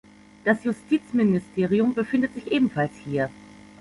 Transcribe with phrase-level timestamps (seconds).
[0.45, 3.29] Das Justizministerium befindet sich ebenfalls hier.